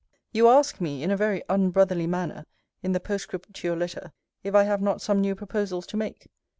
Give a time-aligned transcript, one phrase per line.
[0.31, 2.47] You ask me, in a very unbrotherly manner,
[2.81, 4.11] in the postscript to your letter,
[4.43, 6.27] if I have not some new proposals to make?